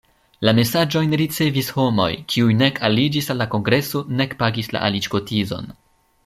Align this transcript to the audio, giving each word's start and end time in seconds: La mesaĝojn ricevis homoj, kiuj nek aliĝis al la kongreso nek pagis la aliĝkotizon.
La 0.47 0.51
mesaĝojn 0.59 1.11
ricevis 1.21 1.69
homoj, 1.75 2.07
kiuj 2.35 2.55
nek 2.63 2.81
aliĝis 2.89 3.29
al 3.35 3.39
la 3.43 3.47
kongreso 3.53 4.03
nek 4.23 4.35
pagis 4.41 4.73
la 4.79 4.83
aliĝkotizon. 4.89 5.71